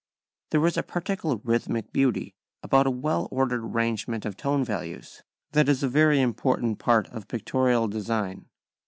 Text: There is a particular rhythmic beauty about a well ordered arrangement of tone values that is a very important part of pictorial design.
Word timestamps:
There 0.49 0.65
is 0.65 0.77
a 0.77 0.81
particular 0.81 1.35
rhythmic 1.43 1.93
beauty 1.93 2.33
about 2.63 2.87
a 2.87 2.89
well 2.89 3.27
ordered 3.29 3.63
arrangement 3.63 4.25
of 4.25 4.35
tone 4.35 4.65
values 4.65 5.21
that 5.51 5.69
is 5.69 5.83
a 5.83 5.87
very 5.87 6.19
important 6.21 6.79
part 6.79 7.07
of 7.09 7.27
pictorial 7.27 7.87
design. 7.87 8.47